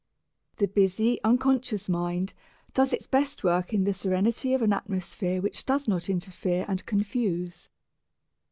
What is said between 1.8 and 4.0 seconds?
mind does its best work in the